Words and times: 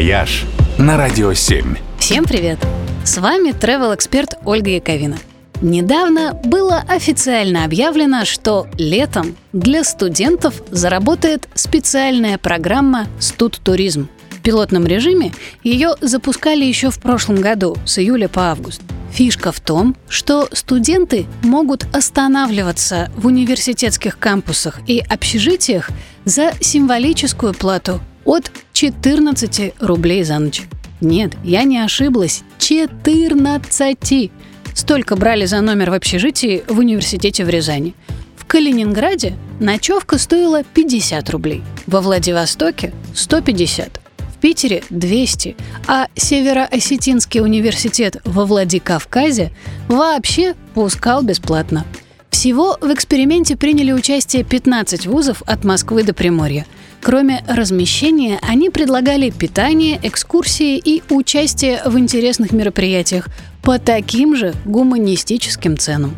«Вояж» 0.00 0.46
на 0.78 0.96
Радио 0.96 1.34
7. 1.34 1.76
Всем 1.98 2.24
привет! 2.24 2.58
С 3.04 3.18
вами 3.18 3.50
travel 3.50 3.94
эксперт 3.94 4.32
Ольга 4.46 4.70
Яковина. 4.70 5.18
Недавно 5.60 6.32
было 6.42 6.82
официально 6.88 7.66
объявлено, 7.66 8.24
что 8.24 8.66
летом 8.78 9.36
для 9.52 9.84
студентов 9.84 10.62
заработает 10.70 11.50
специальная 11.54 12.38
программа 12.38 13.08
«Студтуризм». 13.18 14.08
В 14.30 14.40
пилотном 14.40 14.86
режиме 14.86 15.34
ее 15.62 15.90
запускали 16.00 16.64
еще 16.64 16.88
в 16.88 16.98
прошлом 16.98 17.42
году, 17.42 17.76
с 17.84 17.98
июля 17.98 18.28
по 18.28 18.50
август. 18.52 18.80
Фишка 19.12 19.52
в 19.52 19.60
том, 19.60 19.94
что 20.08 20.48
студенты 20.52 21.26
могут 21.42 21.84
останавливаться 21.94 23.12
в 23.16 23.26
университетских 23.26 24.18
кампусах 24.18 24.80
и 24.86 25.00
общежитиях 25.00 25.90
за 26.24 26.52
символическую 26.58 27.52
плату 27.52 28.00
от 28.30 28.52
14 28.74 29.74
рублей 29.80 30.22
за 30.22 30.38
ночь. 30.38 30.62
Нет, 31.00 31.32
я 31.42 31.64
не 31.64 31.78
ошиблась. 31.78 32.42
14! 32.58 34.30
Столько 34.72 35.16
брали 35.16 35.46
за 35.46 35.60
номер 35.60 35.90
в 35.90 35.94
общежитии 35.94 36.62
в 36.68 36.78
университете 36.78 37.44
в 37.44 37.48
Рязани. 37.48 37.94
В 38.36 38.44
Калининграде 38.44 39.34
ночевка 39.58 40.16
стоила 40.16 40.62
50 40.62 41.28
рублей, 41.30 41.62
во 41.88 42.00
Владивостоке– 42.00 42.92
150, 43.14 44.00
в 44.18 44.38
Питере– 44.38 44.84
200, 44.90 45.56
а 45.88 46.06
Североосетинский 46.14 47.40
университет 47.40 48.18
во 48.24 48.44
Владикавказе 48.44 49.50
вообще 49.88 50.54
пускал 50.74 51.22
бесплатно. 51.22 51.84
Всего 52.30 52.78
в 52.80 52.94
эксперименте 52.94 53.56
приняли 53.56 53.90
участие 53.90 54.44
15 54.44 55.06
вузов 55.06 55.42
от 55.46 55.64
Москвы 55.64 56.04
до 56.04 56.14
Приморья– 56.14 56.64
Кроме 57.02 57.42
размещения, 57.48 58.38
они 58.42 58.68
предлагали 58.68 59.30
питание, 59.30 59.98
экскурсии 60.02 60.76
и 60.76 61.02
участие 61.08 61.80
в 61.84 61.98
интересных 61.98 62.52
мероприятиях 62.52 63.28
по 63.62 63.78
таким 63.78 64.36
же 64.36 64.54
гуманистическим 64.64 65.78
ценам. 65.78 66.14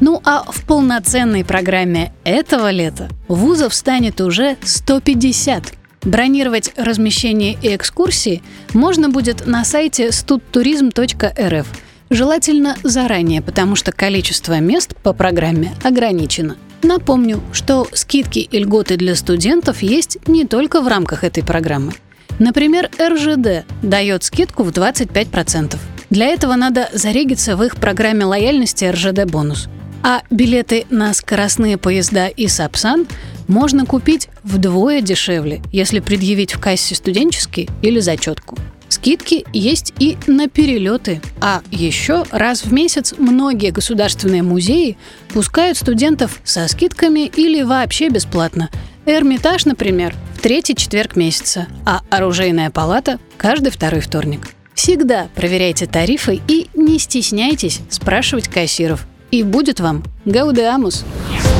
Ну 0.00 0.20
а 0.24 0.44
в 0.50 0.64
полноценной 0.64 1.44
программе 1.44 2.12
этого 2.24 2.70
лета 2.70 3.08
вузов 3.28 3.74
станет 3.74 4.20
уже 4.20 4.56
150. 4.62 5.72
Бронировать 6.02 6.72
размещение 6.76 7.56
и 7.60 7.74
экскурсии 7.74 8.42
можно 8.74 9.08
будет 9.08 9.46
на 9.46 9.64
сайте 9.64 10.08
studturism.rf. 10.08 11.66
Желательно 12.10 12.76
заранее, 12.84 13.42
потому 13.42 13.74
что 13.74 13.90
количество 13.90 14.60
мест 14.60 14.94
по 15.02 15.12
программе 15.12 15.74
ограничено. 15.82 16.56
Напомню, 16.82 17.42
что 17.52 17.86
скидки 17.92 18.38
и 18.38 18.58
льготы 18.58 18.96
для 18.96 19.14
студентов 19.14 19.82
есть 19.82 20.18
не 20.28 20.44
только 20.44 20.80
в 20.80 20.88
рамках 20.88 21.24
этой 21.24 21.42
программы. 21.42 21.92
Например, 22.38 22.90
РЖД 23.00 23.64
дает 23.82 24.24
скидку 24.24 24.62
в 24.62 24.70
25%. 24.70 25.76
Для 26.10 26.26
этого 26.26 26.54
надо 26.54 26.88
зарегиться 26.92 27.56
в 27.56 27.62
их 27.62 27.76
программе 27.76 28.24
лояльности 28.24 28.84
РЖД 28.84 29.24
бонус. 29.24 29.68
А 30.02 30.22
билеты 30.30 30.86
на 30.90 31.12
скоростные 31.14 31.78
поезда 31.78 32.28
и 32.28 32.46
Сапсан 32.46 33.06
можно 33.48 33.86
купить 33.86 34.28
вдвое 34.44 35.00
дешевле, 35.00 35.62
если 35.72 36.00
предъявить 36.00 36.54
в 36.54 36.60
кассе 36.60 36.94
студенческий 36.94 37.68
или 37.82 37.98
зачетку. 37.98 38.56
Скидки 38.88 39.44
есть 39.52 39.92
и 39.98 40.16
на 40.26 40.48
перелеты. 40.48 41.20
А 41.40 41.62
еще 41.70 42.24
раз 42.30 42.64
в 42.64 42.72
месяц 42.72 43.14
многие 43.18 43.70
государственные 43.70 44.42
музеи 44.42 44.96
пускают 45.28 45.76
студентов 45.76 46.40
со 46.44 46.68
скидками 46.68 47.26
или 47.26 47.62
вообще 47.62 48.08
бесплатно. 48.08 48.70
Эрмитаж, 49.04 49.64
например, 49.64 50.14
в 50.34 50.40
третий 50.40 50.74
четверг 50.74 51.16
месяца, 51.16 51.66
а 51.84 52.00
оружейная 52.10 52.70
палата– 52.70 53.18
каждый 53.36 53.70
второй 53.70 54.00
вторник. 54.00 54.48
Всегда 54.74 55.28
проверяйте 55.34 55.86
тарифы 55.86 56.40
и 56.46 56.68
не 56.74 56.98
стесняйтесь 56.98 57.80
спрашивать 57.88 58.48
кассиров. 58.48 59.06
И 59.30 59.42
будет 59.42 59.80
вам 59.80 60.04
Гаудеамус. 60.24 61.04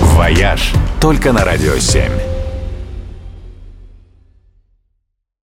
«Вояж» 0.03 0.73
только 1.01 1.33
на 1.33 1.45
Радио 1.45 1.79
7. 1.79 2.36